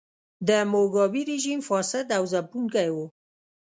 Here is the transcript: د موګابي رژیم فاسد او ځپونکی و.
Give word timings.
د 0.47 0.49
موګابي 0.71 1.21
رژیم 1.31 1.59
فاسد 1.69 2.05
او 2.17 2.23
ځپونکی 2.31 2.89
و. 2.93 2.97